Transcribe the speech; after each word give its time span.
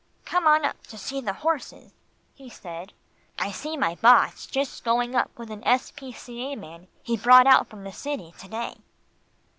"Come 0.25 0.47
on 0.47 0.65
up 0.65 0.81
to 0.87 0.97
see 0.97 1.21
the 1.21 1.31
horses," 1.45 1.93
he 2.33 2.49
said. 2.49 2.93
"I 3.37 3.51
see 3.51 3.77
my 3.77 3.93
boss 3.93 4.47
just 4.47 4.83
going 4.83 5.13
up 5.13 5.29
with 5.37 5.51
an 5.51 5.63
S. 5.63 5.91
P. 5.95 6.11
C. 6.11 6.41
A. 6.51 6.55
man 6.57 6.87
he 7.03 7.15
brought 7.15 7.45
out 7.45 7.67
from 7.69 7.83
the 7.83 7.91
city 7.93 8.33
to 8.39 8.47
day." 8.47 8.77